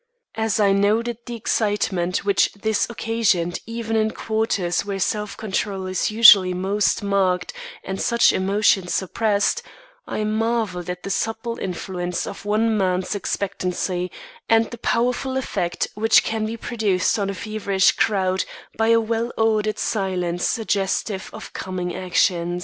As 0.33 0.59
I 0.59 0.71
noted 0.71 1.19
the 1.27 1.35
excitement 1.35 2.25
which 2.25 2.51
this 2.53 2.89
occasioned 2.89 3.59
even 3.67 3.95
in 3.95 4.09
quarters 4.09 4.83
where 4.83 4.97
self 4.97 5.37
control 5.37 5.85
is 5.85 6.09
usually 6.09 6.55
most 6.55 7.03
marked 7.03 7.53
and 7.83 8.01
such 8.01 8.33
emotions 8.33 8.95
suppressed, 8.95 9.61
I 10.07 10.23
marvelled 10.23 10.89
at 10.89 11.03
the 11.03 11.11
subtle 11.11 11.59
influence 11.59 12.25
of 12.25 12.45
one 12.45 12.75
man's 12.75 13.13
expectancy, 13.13 14.09
and 14.49 14.71
the 14.71 14.79
powerful 14.79 15.37
effect 15.37 15.87
which 15.93 16.23
can 16.23 16.47
be 16.47 16.57
produced 16.57 17.19
on 17.19 17.29
a 17.29 17.35
feverish 17.35 17.91
crowd 17.91 18.43
by 18.75 18.87
a 18.87 18.99
well 18.99 19.31
ordered 19.37 19.77
silence 19.77 20.43
suggestive 20.47 21.29
of 21.31 21.53
coming 21.53 21.95
action. 21.95 22.59